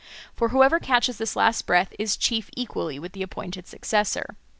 [0.35, 4.35] For whoever catches his last breath is chief equally with the appointed successor.